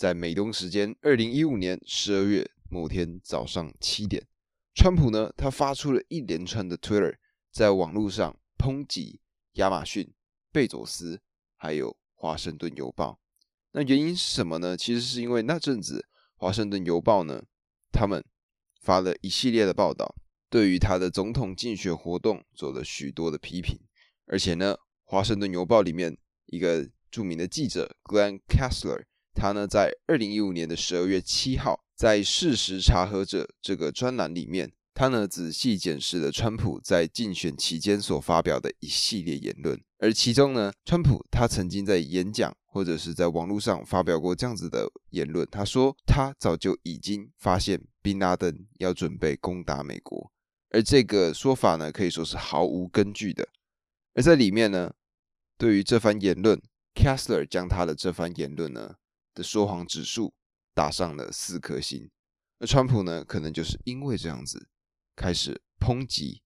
[0.00, 4.26] 在美东时间二零一五年十二月某天早上七点，
[4.74, 7.18] 川普呢，他发出了一连串的 Twitter，
[7.52, 9.20] 在网络上抨击
[9.56, 10.10] 亚马逊、
[10.50, 11.20] 贝佐斯
[11.54, 13.20] 还有华盛顿邮报。
[13.72, 14.74] 那原因是什么呢？
[14.74, 17.44] 其实是因为那阵子华盛顿邮报呢，
[17.92, 18.24] 他们
[18.80, 20.16] 发了一系列的报道，
[20.48, 23.78] 对于他的总统竞选活动做了许多的批评，
[24.24, 29.04] 而且呢，华盛顿邮报里面一个著名的记者 Glenn Kessler，
[29.34, 50.30] 他呢在二零一五年的十二月七号，在事实查核者这个专栏里面，他呢仔细检视了川普在竞选期间所发表的一系列言论，而其中呢，川普他曾经在演讲或者是在网络上发表过这样子的言论，他说他早就已经发现宾拉登要准备攻打美国，
[50.70, 53.48] 而这个说法呢可以说是毫无根据的，
[54.14, 54.92] 而在里面呢，
[55.56, 56.60] 对于这番言论
[56.94, 58.96] ，Kessler 将他的这番言论呢
[59.34, 60.34] 的说谎指数
[60.74, 62.10] 打上了四颗星，
[62.58, 64.68] 而川普呢可能就是因为这样子。
[65.16, 66.40] 开始抨击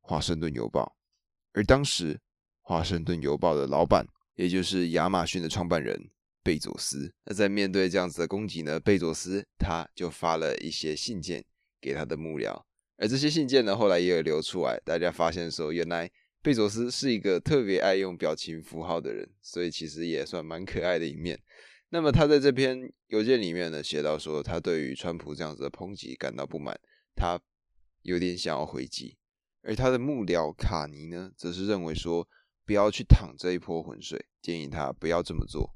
[0.00, 0.96] 华盛顿邮报，
[1.52, 2.20] 而当时
[2.60, 4.04] 华盛顿邮报的老板，
[4.34, 6.10] 也就是亚马逊的创办人
[6.42, 11.44] 贝佐斯，那在面对这样子的攻击呢，贝佐斯他就发了一些信件
[11.80, 12.64] 给他的幕僚，
[12.96, 16.10] 而这些信件呢，后来也有流出来，大家发现说，原来
[16.42, 21.40] 贝佐斯是一个特别爱用表情符号的人，所以其实也算蛮可爱的一面。
[21.90, 26.80] 那么他在这篇邮件里面呢，写到说，他对于川普这样子的抨击感到不满，
[27.14, 27.40] 他。
[28.02, 29.18] 有点想要回击，
[29.60, 32.26] 而他的幕僚卡尼呢，则是认为说
[32.64, 35.70] 不要去淌这一泼浑水，建议他不要这么做。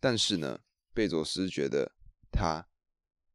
[0.00, 0.58] 但是呢，
[0.92, 1.92] 贝佐斯觉得
[2.32, 2.66] 他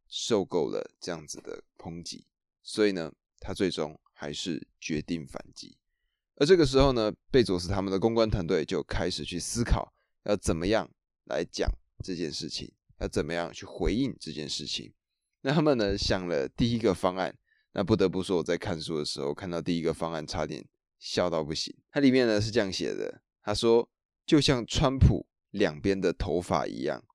[0.10, 2.28] 受够了这样子的抨击，
[2.62, 5.78] 所以呢，他最终还是决定反击。
[6.36, 9.94] 而这个时候呢，贝佐斯他们的公关团队就开始去思考
[10.24, 10.92] 要怎么样
[11.24, 11.72] 来讲
[12.04, 14.94] 这件事情，要怎么样去回应这件事情。
[15.42, 17.38] 那他们呢想了第一个方案。
[17.72, 21.72] 那不得不说，我在看书的时候看到第一个方案，差点笑到不行。
[21.92, 23.88] 它里面呢是这样写的：他说，
[24.26, 27.06] 就像川普两边的头发一样，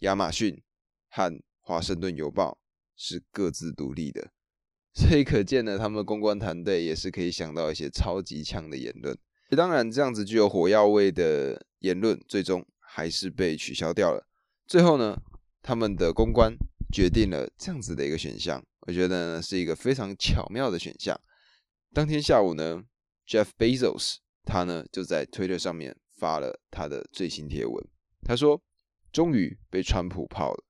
[0.00, 0.60] 亚马逊
[1.08, 2.60] 和华盛顿邮报
[2.96, 4.32] 是各自独立的。
[4.92, 9.16] 所以可见呢，他们公关团队也是可以想到一些超级强的言论。
[9.56, 14.26] 当然，这样子具有火药味的言论，最终还是被取消掉了。
[14.70, 15.20] 最后呢，
[15.62, 16.54] 他们的公关
[16.92, 18.64] 决定了这样子的一个选项。
[18.82, 21.20] 我觉得呢是一个非常巧妙的选项。
[21.92, 22.84] 当天下午呢
[23.26, 27.84] ，Jeff Bezos 他呢就在 Twitter 上面发了他的最新贴文。
[28.22, 28.62] 他说
[29.10, 30.64] ：“终于被川普泡了，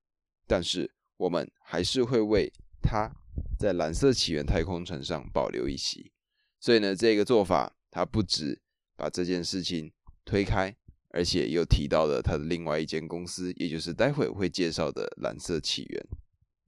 [0.47, 2.51] 但是我们还是会为
[2.81, 3.13] 他
[3.59, 6.11] 在蓝色起源太空船上保留一席。”
[6.59, 8.63] 所以呢，这个做法他不止
[8.97, 9.93] 把这件事情
[10.25, 10.75] 推开，
[11.11, 16.07] 而且又提到了他的另外一间公司，也就是待会会介绍的蓝色起源。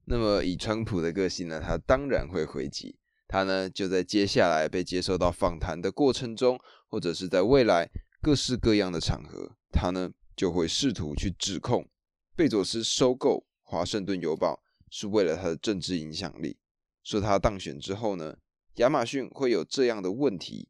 [0.05, 2.97] 那么以川普的个性呢，他当然会回击。
[3.27, 7.89] 他呢就在接下来被接受到访谈的过程中，或者是在未来
[8.21, 11.89] 各式各样的场合，他呢就会试图去指控
[12.35, 14.61] 贝佐斯收购华盛顿邮报
[14.91, 16.57] 是为了他的政治影响力。
[17.03, 18.37] 说他当选之后呢，
[18.75, 20.67] 亚马逊会有这样的问题。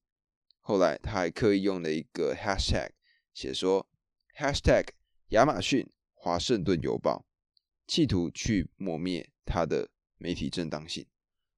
[0.61, 2.91] 后来他还刻意用了一个 hashtag
[3.33, 3.87] 写说
[4.37, 4.87] hashtag
[5.29, 7.25] 亚马逊华盛顿邮报。
[7.85, 11.05] 企图去抹灭他的媒体正当性，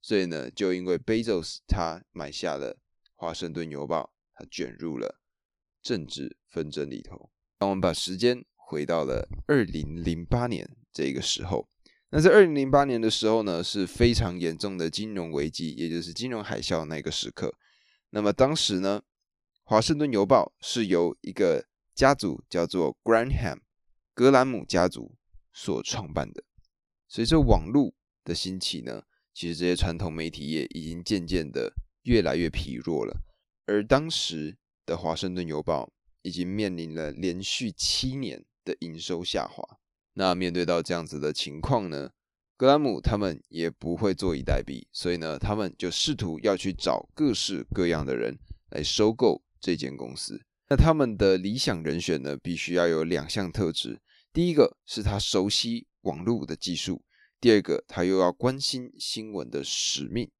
[0.01, 2.79] 所以呢，就因为 Bezos 他买下了
[3.13, 5.19] 华盛顿邮报，他卷入了
[5.83, 7.29] 政治纷争里头。
[7.59, 11.69] 当我们把时间回到了二零零八年这个时候，
[12.09, 17.53] 那在二零零八年的时候呢，是非常严重的金融危机，也就是金融海啸那个时刻。
[18.09, 19.03] 那么当时呢，
[19.65, 23.59] 华盛顿邮报是由一个家族叫做 Graham
[24.13, 25.17] 格兰姆家族。
[25.57, 26.43] 所创办的，
[27.07, 27.93] 随着网络
[28.25, 29.03] 的兴起呢，
[29.33, 33.21] 其实这些传统媒体业已经渐渐的越来越疲弱了。
[33.65, 35.93] 而当时的华盛顿邮报
[36.23, 39.63] 已经面临了连续七年的营收下滑。
[40.15, 42.11] 那面对到这样子的情况呢，
[42.57, 48.37] 格兰姆他们也不会坐以待毙，所以呢，他们就试图要去找各式各样的人
[48.71, 50.45] 来收购这间公司。
[50.69, 54.01] 那他们的理想人选呢，必须要有两项特质。
[54.33, 57.03] 第一个是他熟悉网络的技术，
[57.39, 60.31] 第二个他又要关心新闻的使命。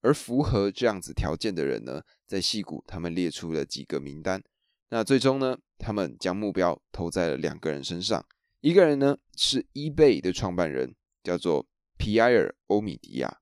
[0.00, 4.42] 而符合这样子条件的人呢，在戏谷他们列出了几个名单。
[4.90, 8.24] 那最终呢，他们将目标投在了两个人身上。
[8.60, 11.66] 一个人呢是 eBay 的创办人，叫做
[11.96, 13.40] 皮埃尔·欧米迪亚；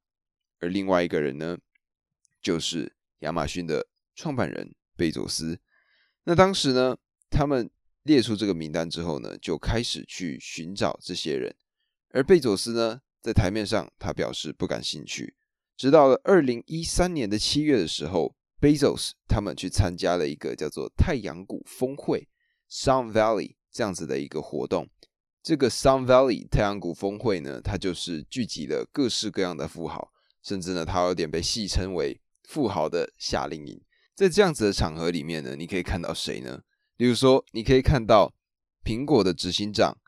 [0.60, 1.58] 而另外一个人呢，
[2.40, 5.58] 就是亚马逊的创办人贝佐斯。
[6.24, 6.96] 那当时呢，
[7.30, 7.70] 他们
[8.04, 11.54] 列出这个名单之后呢，就开始去寻找这些人。
[12.10, 15.34] 而贝佐斯呢，在台面上他表示不感兴趣。
[15.76, 22.28] 直到了二零一三年的七月的时候，Bezos 他们去参加了一个叫做太阳谷峰会
[22.70, 24.88] （Sun Valley） 这样子的一个活动。
[25.42, 30.12] 这个 Sun Valley 太阳谷峰会呢，它就是聚集了各式各样的富豪，
[30.42, 33.80] 甚至呢，它有点被戏称为“富豪的夏令营”。
[34.14, 36.62] 在这样子的场合里面呢，你可以看到谁呢？
[36.96, 38.34] 例如说，你可以看到
[38.84, 39.98] 苹果的执行长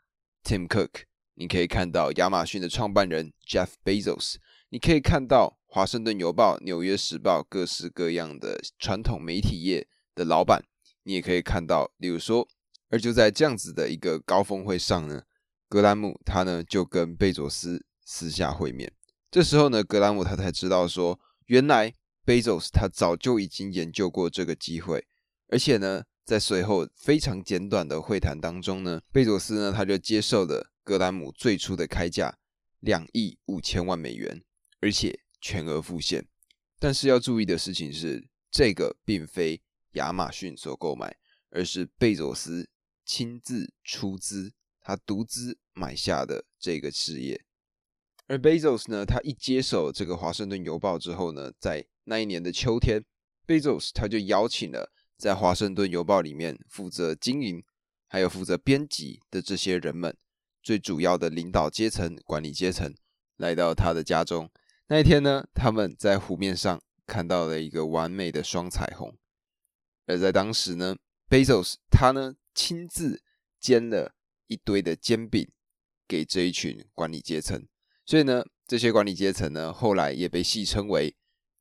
[0.43, 1.03] Tim Cook，
[1.33, 4.35] 你可以看到亚马逊的创办人 Jeff Bezos，
[4.69, 10.63] 你可以看到华盛顿邮报、纽约时报各式各样的传统媒体业的老板，
[11.03, 12.47] 你也可以看到，例如说。
[12.91, 15.23] 而就在这样子的一个高峰会上呢，
[15.67, 18.93] 格兰姆他呢就跟贝佐斯私下会面。
[19.31, 21.91] 这时候呢，格兰姆他才知道说，原来
[22.25, 25.05] 贝佐斯他早就已经研究过这个机会，
[25.47, 32.37] 而且呢，在随后非常简短的会谈当中呢，贝佐斯呢他就接受了格兰姆最初的开价
[32.79, 34.43] 两亿五千万美元，
[34.81, 36.27] 而且全额付现。
[36.79, 39.61] 但是要注意的事情是，这个并非
[39.93, 41.15] 亚马逊所购买，
[41.51, 42.69] 而是贝佐斯。
[43.07, 44.51] 亲自出资，
[44.81, 47.45] 他独资买下的这个事业。
[48.25, 53.03] 而 Bezos 呢，他一接手这个华盛顿邮报之后呢，在那一年的秋天
[53.45, 57.63] ，Bezos 他就邀请了在华盛顿邮报里面负责经营，
[58.07, 60.17] 还有负责编辑的这些人们，
[60.63, 62.95] 最主要的领导阶层、管理阶层，
[63.37, 64.49] 来到他的家中。
[64.87, 69.15] 那一天呢，他们在湖面上看到了一个完美的双彩虹。
[70.07, 70.95] 而在当时呢
[71.29, 72.35] ，Bezos 他呢。
[72.57, 73.21] 亲自
[73.59, 74.15] 煎了
[74.47, 75.45] 一堆的煎饼
[76.07, 77.67] 给这一群管理阶层，
[78.05, 81.13] 所以呢，这些管理阶层呢，后来也被戏称为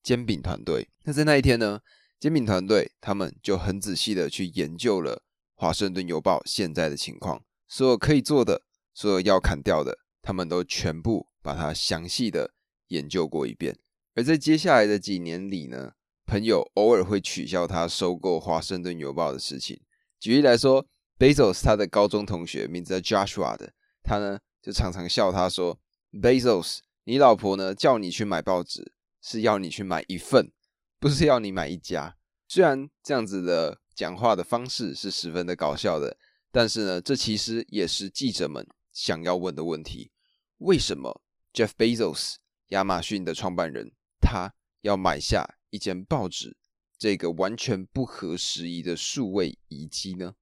[0.04, 0.88] 煎饼团队。
[1.02, 1.80] 那在那一天呢，
[2.20, 5.24] 煎饼团队他们就很仔细的去研究了
[5.54, 8.62] 华盛顿邮报现在的情况，所有可以做的，
[8.92, 12.52] 所有要砍掉的，他们都全部把它详细的
[12.88, 13.78] 研究过一遍。
[14.14, 15.92] 而在接下来的几年里呢，
[16.26, 19.80] 朋友偶尔会取笑他收购华盛顿邮报的事情。
[20.20, 20.86] 举例来说
[21.18, 23.72] ，Bezos 他的高中同学名字叫 Joshua 的，
[24.02, 25.78] 他呢就常常笑他说
[26.12, 28.93] ：“Bezos，你老婆呢叫你去买报纸，
[29.26, 30.52] 是要你去买一份，
[31.00, 36.18] 不是要你买一家。”虽然这样子的讲话的方式是十分的搞笑的，
[36.52, 40.12] 但是呢，这其实也是记者们想要问的问题：
[40.58, 41.22] 为什么
[41.54, 42.34] Jeff Bezos
[42.68, 46.58] 亚马逊的创办人他要买下一间报纸？
[46.98, 50.34] 这个完全不合时宜的数位遗迹呢？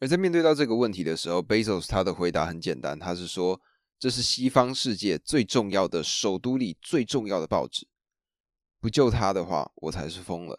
[0.00, 3.60] 而在面对到这个问题的时候，Bezos 他的回答很简单，他是说
[3.98, 7.86] 这是西方世界最重要的首都里最重要的报纸，
[8.82, 10.58] 不救他的话，我才是疯了。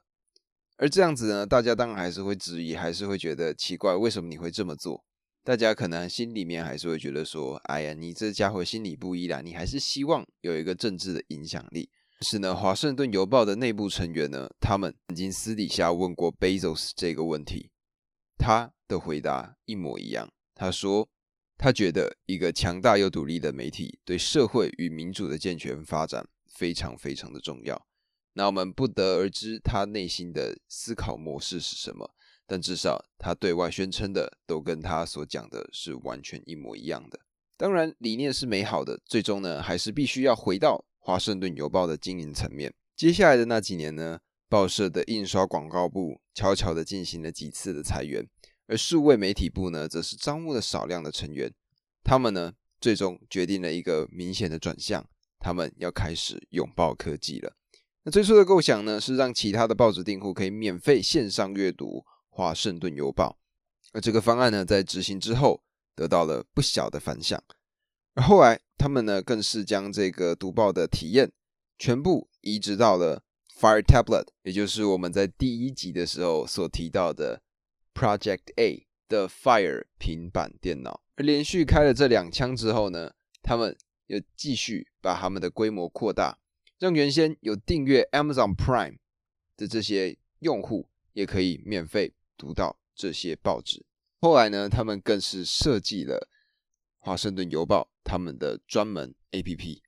[0.77, 5.03] 而这样子呢，大家当然还是会质疑，还是会觉得奇怪，为什么你会这么做？
[5.43, 11.89] 大家可能心里面还是会觉得说，哎呀，你这家伙心里不一啦，你还是希望有一个政治的影响力。
[12.21, 17.71] 是呢，华盛顿邮报的内部成员呢，他们曾经私底下问过 Bezos 这个问题，
[18.37, 20.31] 他的回答一模一样。
[20.55, 21.09] 他说，
[21.57, 27.85] 他觉得一个强大又独立的媒体对社会与民主的健全发展非常非常的重要。
[28.33, 32.13] 那我们不得而知他内心的思考模式是什么，
[32.45, 37.19] 但至少他对外宣称的都跟他所讲的是完全一模一样的。
[37.55, 40.83] 当然，理念是美好的，最终呢，还是必须要回到。
[41.05, 48.25] 华盛顿邮报的经营层面，接下来的那几年呢，报社的印刷广告部悄悄地进行了几次的裁员，
[48.67, 51.53] 而数位媒体部呢，则是招募了少量的成员。
[52.05, 55.05] 他们呢，最终决定了一个明显的转向，
[55.39, 57.57] 他们要开始拥抱科技了。
[58.05, 63.37] 那最初的构想呢，是让其他的报纸订户可以免费线上阅读华盛顿邮报，
[63.93, 65.63] 而这个方案呢，在执行之后
[65.95, 67.41] 得到了不小的反响。
[68.15, 71.31] 而后来，他们呢更是将这个读报的体验
[71.77, 73.23] 全部移植到了
[73.57, 77.41] Fire Tablet，也就是我们在第一集的时候所提到的
[77.93, 81.01] Project A 的 Fire 平板电脑。
[81.15, 86.37] 而连续开了这两枪之后呢，他们又继续把他们的规模扩大，
[86.83, 88.97] 让原先有订阅 Amazon Prime
[89.55, 93.85] 的这些用户也可以免费读到这些报纸。
[94.19, 96.27] 后来呢，他们更是设计了
[96.99, 97.89] 华盛顿邮报。
[98.03, 99.79] 他们的专门 APP，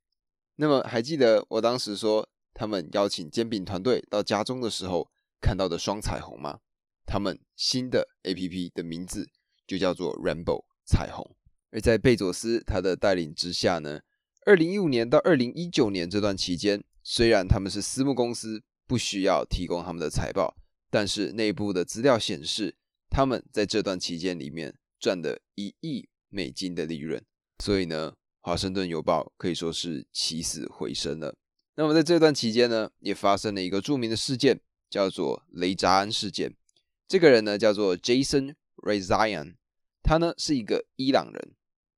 [0.56, 5.12] 那么还记得我当时说他们邀请煎饼团队到家中的时候
[5.42, 6.62] 看到的双彩虹吗？
[7.06, 9.30] 他们新的 APP 的名字
[9.68, 11.36] 就叫做 Rainbow 彩虹。
[11.72, 14.00] 而在贝佐斯他的带领之下呢，
[14.46, 20.56] 二零一五年到二零一九年这段期间，虽然他们是私募公司，不需要提供他们的财报，
[20.92, 22.75] 但是内部的资料显示，
[23.10, 27.25] 他们在这段期间里面赚了一亿美金的利润，
[27.58, 31.36] 所以呢，华盛顿邮报可以说是起死回生了。
[31.74, 34.62] 那么在这段期间呢，也发生了一个著名的事件，
[34.92, 36.56] 叫做雷扎安事件。
[37.08, 39.56] 这个人呢叫做 Jason Rezaian，
[40.04, 41.56] 他呢是一个伊朗人，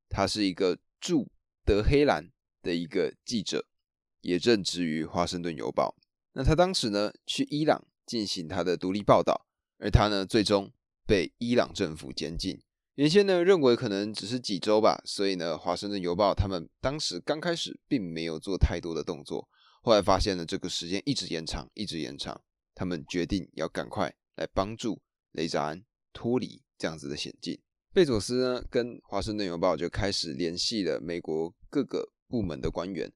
[0.07, 1.27] 他是一个驻
[1.65, 2.31] 德黑兰
[2.67, 3.65] 的一个记者，
[4.19, 5.95] 也任职于华盛顿邮报。
[6.33, 9.47] 那他当时呢去伊朗进行他的独立报道，
[9.79, 10.73] 而他呢最终
[11.05, 12.61] 被伊朗政府监禁。
[12.95, 19.47] 原先呢认为可能只是几周吧，所以呢华盛顿邮报他们当时刚开始并没有做太多的动作。
[19.83, 22.41] 后来发现呢，这个时间一直延长，一直延长，
[22.75, 27.57] 他们决定要赶快来帮助雷扎安脱离这样子的险境。
[27.93, 33.11] 贝佐斯呢，跟华盛顿邮报就开始联系了美国各个部门的官员，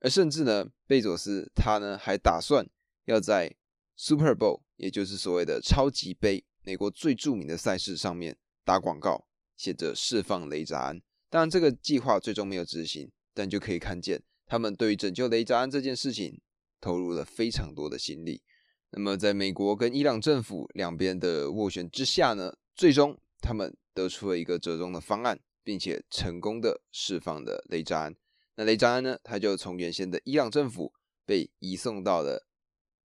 [0.00, 2.68] 而甚至呢，贝佐斯他呢还打算
[3.06, 3.56] 要在
[3.96, 11.00] Super Bowl，也就是所谓的超级杯，美国最著名的赛事上面打广告，写着释放雷扎安。
[11.30, 14.22] 当然，这个计划最终没有执行，但就可以看见。
[14.46, 16.40] 他们对于拯救雷扎安这件事情
[16.80, 18.42] 投入了非常多的心力。
[18.90, 28.14] 那么，在美国跟伊朗政府两边的斡旋之下呢，最终他们得出了一个折中的方案，并且成功的释放了雷扎安。
[28.56, 30.92] 那雷扎安呢，他就从原先的伊朗政府
[31.24, 32.46] 被移送到了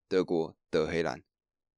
[0.08, 1.24] 德国德黑兰。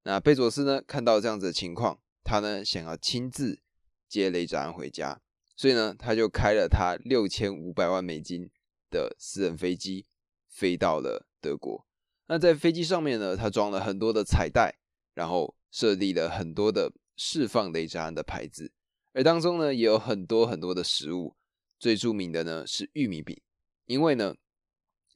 [0.04, 3.60] 那贝佐斯呢，看到这样子的情况，他呢想要亲自
[4.08, 5.20] 接雷扎安回家，
[5.56, 8.50] 所以呢，他就开了他六千五百万美金。
[8.92, 10.04] 的私人飞机
[10.46, 11.86] 飞到了德国。
[12.26, 14.78] 那在飞机上面呢，他装了很多的彩带，
[15.14, 18.70] 然后设立了很多的释放雷扎安的牌子，
[19.14, 21.34] 而当中呢也有很多很多的食物。
[21.78, 23.40] 最著名的呢是玉米饼，
[23.86, 24.34] 因为呢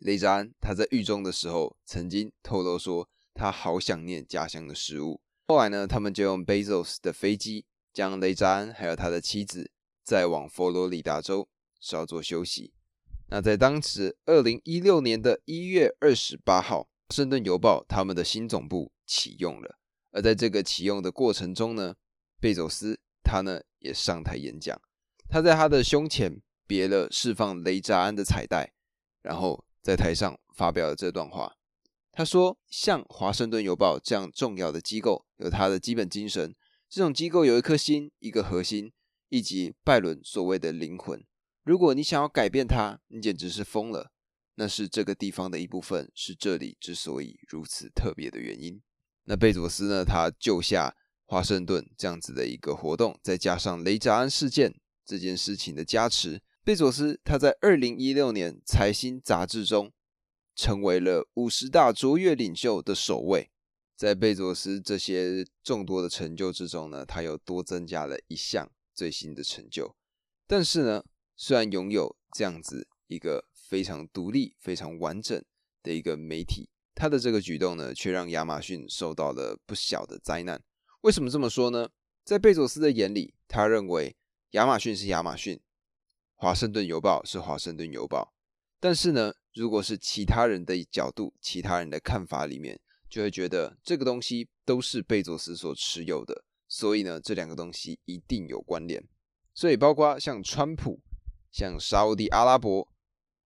[0.00, 5.20] 雷扎安他在狱中的时候曾经透露说他好想念家乡的食物。
[5.46, 9.70] 后来呢，他们就用 Bezos 的飞机将雷扎安还有他的妻子
[10.02, 11.48] 载往佛罗里达州
[11.80, 12.72] 稍作休息。
[13.28, 19.78] 那在当时，二零一六年的一月二十八号，《华盛顿邮报》他们的新总部启用了。
[20.12, 21.94] 而在这个启用的过程中呢，
[22.40, 24.80] 贝佐斯他呢也上台演讲。
[25.28, 28.72] 他在他的胸前别了释放雷扎安的彩带，
[29.22, 31.56] 然后在台上发表了这段话。
[32.12, 36.54] 他说：“像《华盛顿邮报》这样重要的机构，有它的基本精神。
[36.88, 38.92] 这种机构有一颗心，一个核心，
[39.28, 41.22] 以及拜伦所谓的灵魂。”
[41.62, 44.12] 如果你想要改变它，你简直是疯了。
[44.54, 48.80] 那是这个地方的一部分，是这里之所以如此特别的原因。
[49.24, 50.02] 那贝佐斯呢？
[50.02, 50.96] 他救下
[51.26, 59.92] 华盛顿这样子的一个活动，再加上雷扎安事件这件事情的加持，贝佐斯他在二零一六年财新杂志中
[60.56, 63.52] 成为了五十大卓越领袖的首位。
[63.94, 69.94] 在贝佐斯这些众多的成就之中呢，他又多增加了一项最新的成就。
[70.48, 71.04] 但是呢？
[71.36, 75.40] 虽然拥有这样子一个非常独立、非常完整
[75.84, 80.60] 的一个媒体，他的这个举动呢，却让亚马逊受到了不小的灾难。
[81.02, 81.90] 为什么这么说呢？
[82.24, 84.16] 在贝佐斯的眼里，他认为
[84.50, 85.60] 亚马逊是亚马逊，
[86.36, 88.32] 华盛顿邮报是华盛顿邮报。
[88.78, 92.78] 但是呢，如果是其他人的角度、其他人的看法里面，
[93.10, 99.02] 就会觉得这个东西都是贝佐斯所持有的，所以呢，这两个东西一定有关联。
[99.52, 101.00] 所以，包括像川普。
[101.48, 102.86] 像沙地阿拉伯，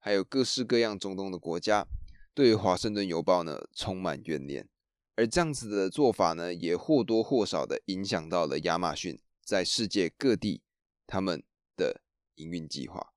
[0.01, 1.87] 还有各式各样中东的国家，
[2.35, 4.69] 对华盛顿邮报呢充满怨念，
[5.15, 10.61] 而这样子的做法呢，也或多或少的影响到了亚马逊在世界各地
[11.07, 11.45] 他们
[11.77, 12.01] 的
[12.41, 13.13] 营运计划。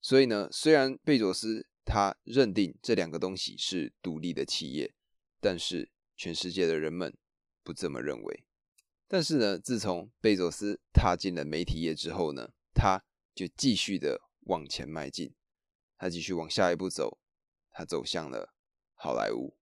[0.00, 4.94] 所以呢，虽然贝佐斯他认定这两个东西是独立的企业，
[5.40, 7.16] 但是全世界的人们
[7.62, 8.44] 不这么认为。
[9.08, 13.02] 但是呢，自从贝佐斯踏进了媒体业之后呢，他。
[13.36, 15.34] 就继续的往前迈进，
[15.98, 17.18] 他继续往下一步走，
[17.70, 18.54] 他走向了
[18.94, 19.58] 好莱坞。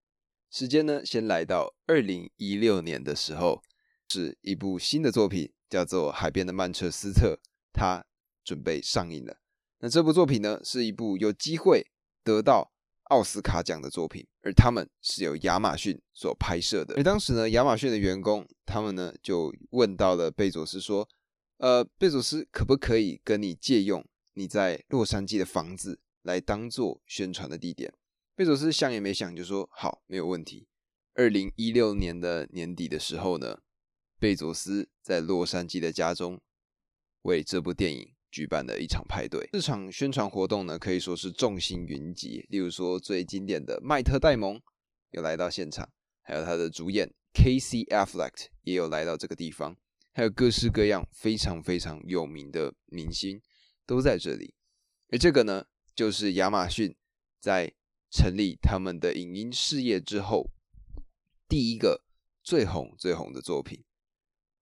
[0.49, 3.65] 时间呢，先来到二零一六年的时候，
[4.09, 7.41] 是一部新的作品，叫做《海边的曼彻斯特》，
[7.73, 8.07] 他
[8.45, 9.39] 准备上映了。
[9.79, 11.87] 那这部作品呢，是一部有机会
[12.23, 12.73] 得到
[13.05, 16.95] 奥斯卡奖的作品，而他们是由亚马逊所拍摄的。
[16.97, 21.09] 而当时呢，亚马逊的员工他们呢就问到了贝佐斯说。
[21.59, 27.95] 呃，贝佐斯可不可以跟你借用你在洛杉矶的房子来当做宣传的地点？
[28.35, 30.67] 贝佐斯想也没想就说好，没有问题。
[31.15, 33.61] 二零一六年的年底的时候呢，
[34.19, 36.41] 贝佐斯在洛杉矶的家中
[37.23, 39.49] 为这部电影举办的一场派对。
[39.53, 42.45] 这场宣传活动呢，可以说是众星云集。
[42.49, 44.61] 例如说，最经典的迈特戴蒙
[45.13, 45.89] 有来到现场，
[46.21, 49.77] 还有他的主演 K C Affleck 也有来到这个地方。
[50.13, 53.41] 还有各式各样非常非常有名的明星
[53.87, 54.55] 都在这里。
[55.11, 56.97] 而这个呢，就是亚马逊
[57.39, 57.73] 在
[58.11, 60.51] 成立他们的影音事业之后
[61.49, 62.05] 第一个
[62.43, 63.85] 最红最红的作品。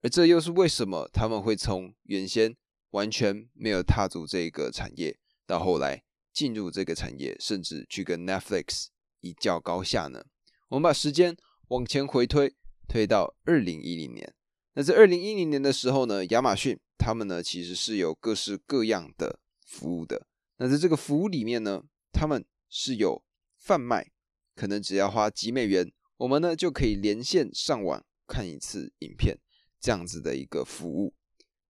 [0.03, 2.55] 而这又是为什么他们会从原先
[2.93, 8.87] 完全没有踏足这个产业，到后来进入这个产业，甚至去跟 Netflix
[9.19, 10.25] 一较高下呢？
[10.69, 11.35] 我们把时间
[11.67, 12.55] 往前回推，
[12.87, 14.33] 推到二零一零年。
[14.73, 20.27] 那在二零一零年的时候呢，亚马逊他们呢其实是有各式各样的服务的。
[20.57, 23.23] 那在这个服务里面呢，他们是有
[23.57, 24.11] 贩卖，
[24.55, 29.39] 可能只要花几美元，我们呢就可以连线上网看一次影片。
[29.79, 31.13] 这样子的一个服务，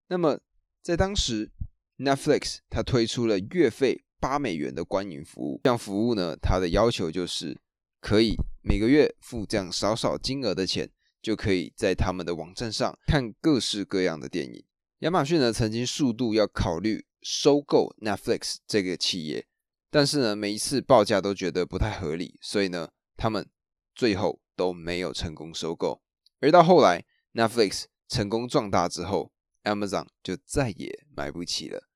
[0.06, 0.38] 那么
[0.84, 1.50] 在当时
[1.96, 5.58] ，Netflix 它推出了月费八美元的观影服务。
[5.64, 7.58] 这样服务呢，它的要求就是
[8.02, 10.90] 可以每个月付这样少少金额的钱，
[11.22, 14.62] 就可以在他们的网站上看各式各样的电影。
[14.98, 19.46] 亚马逊呢曾经数度要考虑收购 Netflix 这个企业，
[19.90, 23.48] 但是呢每一次报价都觉得不太合理，所以呢他们
[23.94, 26.02] 最后都没有成功收购。
[26.40, 29.32] 而到后来，Netflix 成功壮大之后
[29.64, 31.88] ，Amazon 就再也买不起了。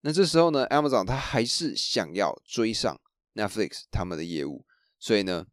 [0.00, 3.00] 那这时候呢，Amazon 它还是想要追上
[3.34, 4.66] Netflix 他们的业务，
[4.98, 5.46] 所以呢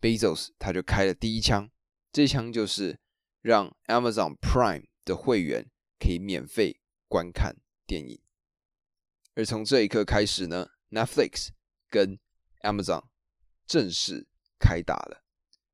[0.00, 1.70] ，Bezos 他就开了第一枪。
[2.12, 3.00] 这枪就是
[3.40, 8.20] 让 Amazon Prime 的会员可以免费观看电影。
[9.34, 11.48] 而从这一刻开始呢，Netflix
[11.90, 12.18] 跟
[12.62, 13.04] Amazon
[13.66, 14.26] 正式
[14.58, 15.24] 开打了。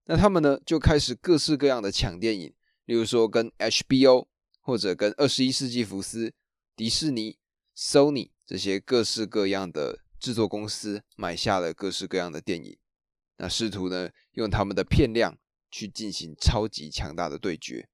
[0.07, 2.55] 那他们呢就开始各式各样的抢电影。
[2.87, 4.29] 例如说，跟 HBO
[4.65, 6.33] 或者跟二十一世纪福斯、
[6.75, 7.37] 迪士尼、
[7.77, 12.75] Sony 这些各式各样的制作公司买下了各式各样的电影，
[13.37, 15.37] 那试图呢用他们的片量
[15.71, 17.87] 去进行超级强大的对决。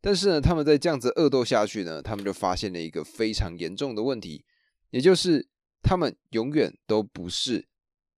[0.00, 4.46] 但是呢，他们在这样子恶斗下去呢，他们就发现了一个非常严重的问题，
[4.88, 5.46] 也就是
[5.82, 7.68] 他们永远都不是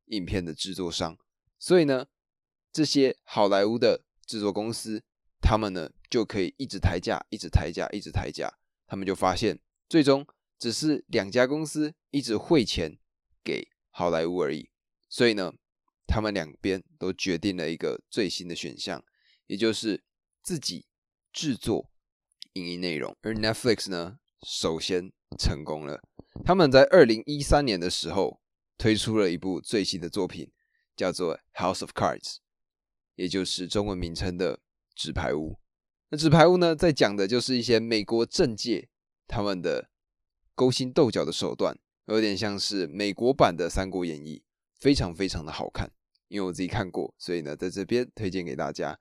[0.06, 1.18] 影片的制作商。
[1.58, 2.06] 所以呢，
[2.72, 5.02] 这些好莱坞的制作公司。
[5.38, 8.52] 他们呢就可以一直抬价，一直抬价，一直抬价。
[8.86, 10.26] 他们就发现，最终
[10.58, 12.98] 只是两家公司一直汇钱
[13.42, 14.70] 给好莱坞而已。
[15.08, 15.52] 所以呢，
[16.06, 19.04] 他们两边都决定了一个最新的选项，
[19.46, 20.04] 也就是
[20.42, 20.86] 自己
[21.32, 21.90] 制作
[22.52, 23.16] 影音内容。
[23.22, 26.02] 而 Netflix 呢，首先成功了。
[26.44, 28.40] 他们在二零一三年的时候
[28.78, 30.52] 推出了一部最新的作品，
[30.94, 32.20] 叫做《House of Cards》，
[33.16, 34.60] 也就是中文名称的。
[34.98, 35.58] 纸牌屋，
[36.10, 38.88] 那纸牌屋呢，在讲的就是一些美国政界
[39.26, 39.88] 他们的
[40.54, 44.38] 勾心斗角的手段，有点像是美国版的《三国演义》，
[44.80, 45.90] 非常非常的好看。
[46.28, 48.98] 因为我自己看过，所以呢，在这边推荐给大家。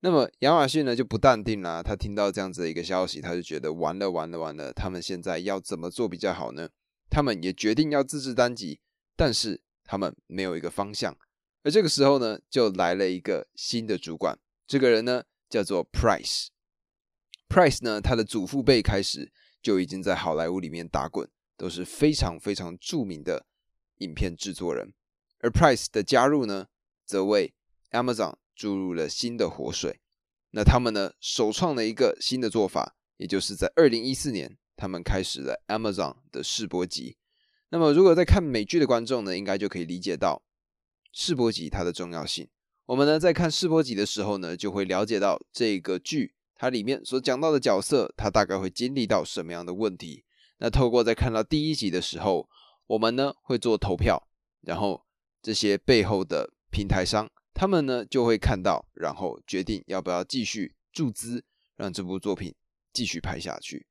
[0.00, 6.68] 那么亚马逊呢就不淡定啦，他听到这样子的一个消息，他就觉得完了完了完了，他们现在要怎么做比较好呢？
[7.10, 8.80] 他们也决定要自制单集，
[9.16, 11.16] 但是他们没有一个方向。
[11.62, 14.38] 而这个时候呢，就来了一个新的主管。
[14.66, 16.48] 这个人呢叫做 Price。
[17.48, 19.32] Price 呢，他的祖父辈开始
[19.62, 23.46] 就已经在好莱坞里面打滚，都是非常非常著名的
[23.98, 24.92] 影片制作人。
[25.40, 26.66] 而 Price 的加入呢，
[27.06, 27.54] 则为
[27.90, 30.00] Amazon 注入了新的活水。
[30.50, 37.16] 那他们呢，首创了一个新的做法，也就是在二零一四年，他们开始了 Amazon 的试播集。
[37.70, 40.42] 那么，如果在看美剧的观众呢，应该就可以理解到
[41.12, 42.48] 试播集它的重要性。
[42.88, 50.24] 我们呢在看试播集的时候呢，就会了解到这个剧它里面所讲到的角色，他大概会经历到什么样的问题。
[50.56, 52.48] 那透过在看到第一集的时候，
[52.86, 54.26] 我们呢会做投票，
[54.62, 55.04] 然后
[55.42, 61.44] 这些背后的平台商，他们呢就会看到，然后决定要不要继续注资，
[61.76, 62.54] 让这部作品
[62.94, 63.86] 继续拍下去。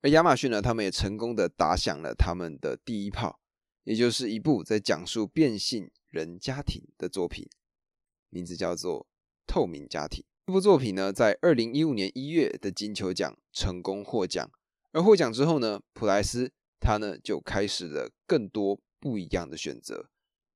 [0.00, 3.38] 而亚马逊呢，他们也成功的打响了他们的第一炮，
[3.84, 7.46] 也就是一部在讲述变性人家庭的作品。
[8.30, 9.00] 名字叫做
[9.46, 10.22] 《透明家庭》。
[10.46, 14.50] 这部作品呢，在二零一五年一月的金球奖成功获奖。
[14.92, 20.08] 而获奖之后呢，普莱斯他呢就开始了更多不一样的选择。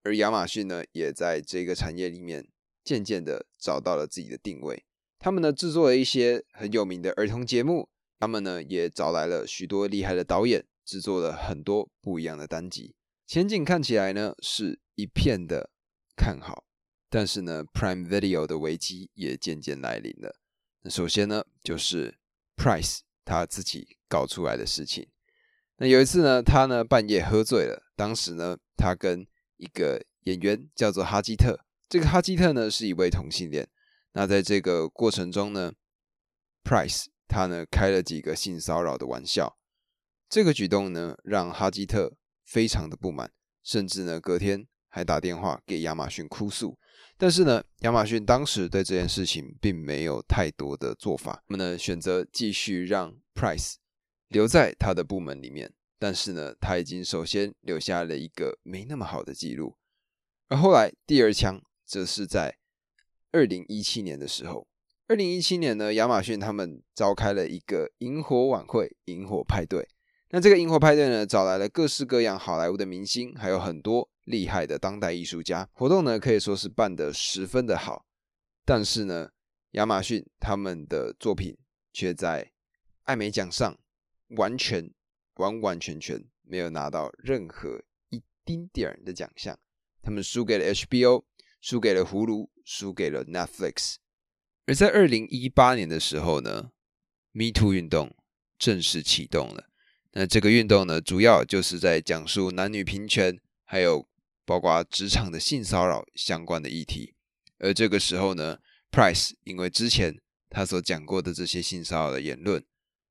[0.02, 2.48] 而亚马逊呢，也在这个产业里面
[2.82, 4.84] 渐渐的找到了自己的定位。
[5.18, 12.94] 他们呢制作了一些很有名的儿童节目，他们呢也找来了许多厉害的导演，制作了很多不一样的单集。
[13.26, 15.70] 前景看起来呢是一片的
[16.16, 16.64] 看好。
[17.14, 20.34] 但是呢，Prime Video 的危机也渐渐来临了。
[20.80, 22.16] 那首先呢，就是
[22.56, 25.06] Price 他自己搞出来的事情。
[25.76, 29.26] 那有一次呢，他呢半夜喝醉了，当时呢，他跟
[29.58, 31.66] 一个演员叫做哈基特。
[31.86, 33.68] 这个哈基特呢是一位同性恋。
[34.12, 35.74] 那在这个过程中呢
[36.64, 39.58] ，Price 他呢开了几个性骚扰的玩笑。
[40.30, 43.30] 这个举动呢让哈基特非常的不满，
[43.62, 46.78] 甚至呢隔天还打电话给亚马逊哭诉。
[47.22, 53.74] 但是呢，亚马逊当时对这件事情并没有太多的做法，那么呢选择继续让 Price
[54.26, 55.72] 留在他的部门里面。
[56.00, 59.76] 但是呢，他已经首先留下了一个没那么好的记录。
[60.48, 62.58] 而后来第二枪则是在
[63.30, 64.66] 二零一七年的时候。
[65.06, 69.88] 二零一七年呢，亚马逊他们召开了一个萤火晚会、萤火派对。
[70.30, 75.68] 那这个萤火派对呢，找来了各式各样好莱坞的明星，还有很多厉害的当代艺术家。
[75.72, 78.06] 活动呢可以说是办得十分的好。
[78.64, 79.30] 但是呢，
[79.72, 81.56] 亚马逊他们的作品
[81.92, 82.52] 却在
[83.04, 83.78] 艾美奖上
[84.36, 84.92] 完全。
[85.36, 89.58] 完完全全没有拿到任何一丁点儿的奖项，
[90.02, 91.24] 他们输给了 HBO，
[91.62, 93.94] 输给了葫芦，输给了 Netflix。
[94.66, 96.70] 而在二零一八年的时候呢
[97.32, 98.14] ，Me Too 运动
[98.58, 99.70] 正式启动了。
[100.10, 104.06] 那这个运动呢，主要就是在讲述男女平权，还有
[104.44, 107.14] 包括职场的性骚扰相关的议题。
[107.58, 108.58] 而这个时候呢
[108.90, 112.64] ，Price 因为之前他所讲过的这些性骚扰的言论，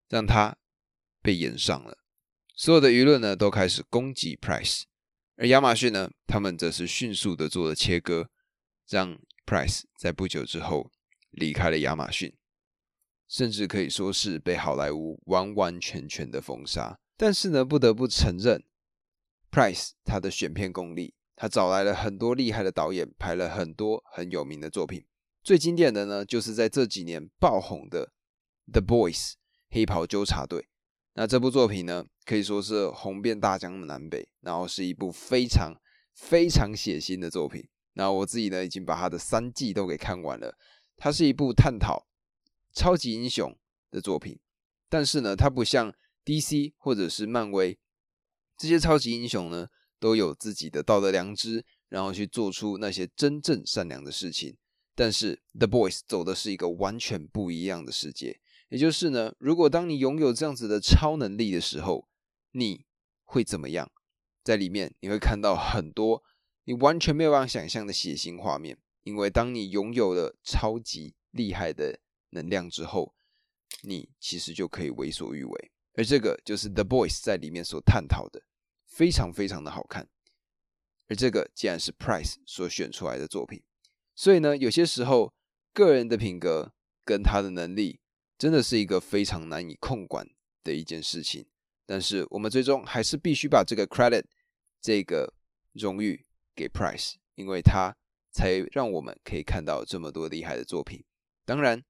[0.10, 0.58] 让他
[1.22, 1.98] 被延上了。
[2.56, 4.84] 所有的舆论呢都开始攻击 Price，
[5.38, 8.30] 而亚马逊呢，他们则是迅速的做了切割，
[8.88, 10.92] 让 Price 在不久之后
[11.32, 12.36] 离开了亚马逊，
[13.28, 17.00] 甚至可以说是被好莱坞完完全全的封杀。
[17.18, 18.64] 但是呢，不得不承认
[19.50, 25.04] ，Price 他的选片功力，他找来了很多厉害的导演，拍了很多很有名的作品。
[25.42, 28.14] 最经典的呢，就是在这几年爆红的
[28.72, 29.32] 《The Boys》
[29.72, 30.68] 黑袍纠察队。
[31.16, 32.06] 那这部作品呢？
[32.26, 35.74] 可以说是红遍大江南北，然后是一部非常
[36.14, 37.68] 非常血腥的作品。
[37.94, 40.56] 那我自己呢，已经把它的三季都给看完了。
[40.96, 42.06] 它是一部探讨
[42.72, 43.58] 超级英雄
[43.90, 44.40] 的作品，
[44.88, 45.92] 但是呢，它不像
[46.24, 47.80] DC 或者是漫威
[48.56, 49.70] 这些超级英雄呢，
[50.02, 54.58] 都有自己的道德良知，然后去做出那些真正善良的事情。
[54.96, 62.08] 但是 The Boys 走的是一个完全不一样的世界，也就是呢，如果当你拥有这样子的超能力的时候，
[62.52, 62.86] 你
[63.24, 63.90] 会怎么样？
[64.44, 66.24] 在里面你会看到很多
[66.64, 72.00] 你完全没有办法想象的血腥画面，因为当你拥有了超级厉害的
[72.32, 73.14] 能量之后，
[73.84, 75.72] 你其实就可以为所欲为。
[75.94, 78.42] 而这个就是《The Boys》在里面所探讨的，
[78.92, 80.08] 非常非常的好看。
[81.08, 83.64] 而这个既然是 Price 所选出来的作品，
[84.14, 85.34] 所以呢，有些时候
[85.74, 86.74] 个人的品格
[87.04, 88.02] 跟他的能力，
[88.38, 90.30] 真的是一个非常难以控管
[90.64, 91.48] 的一件事情。
[91.86, 94.26] 但是我们最终还是必须把这个 credit
[94.80, 95.34] 这个
[95.74, 97.96] 荣誉给 Price，因为他
[98.32, 101.04] 才让我们可以看到这么多厉害的作品。
[101.44, 101.84] 当然，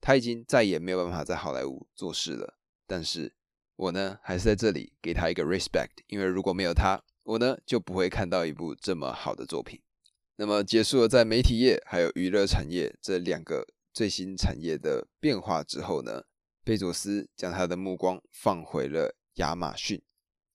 [0.00, 2.58] 他已经再也没有办法在好莱坞做事了。
[2.88, 3.34] 但是
[3.76, 9.80] 我呢，还是在这里给他一个 respect，因为如果没有他，我呢就不会看到一部这么好的作品。
[10.36, 16.24] 那么结束了在媒体业还有娱乐产业这两个最新产业的变化之后呢，
[16.64, 19.14] 贝佐斯将他的目光放回了。
[19.36, 20.00] 亚马逊，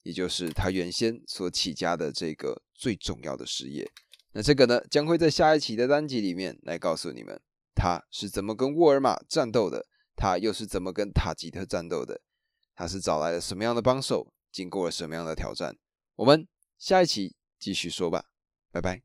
[0.01, 3.87] 也就是他原先所起家的这个最重要的事业。
[4.31, 7.39] 那这个呢，将会在下一期的单集里面来告诉你们，
[7.75, 12.21] 他是怎么跟沃尔玛战斗的，他又是怎么跟塔吉特战斗的，
[12.81, 15.77] 他是找来了什么样的帮手，经过了什么样的挑战。
[16.15, 16.47] 我们
[16.79, 18.25] 下一期继续说吧，
[18.71, 18.99] 拜拜。